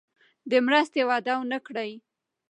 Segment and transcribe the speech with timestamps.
[0.51, 1.91] د مرستې وعده ونه کړي.